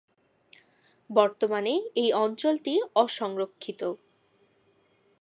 বর্তমানে 1.09 1.73
এই 1.95 2.09
অঞ্চলটি 2.23 2.73
অসংরক্ষিত। 2.95 3.81